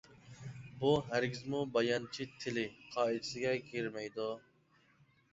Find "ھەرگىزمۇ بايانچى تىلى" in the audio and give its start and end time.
1.09-2.63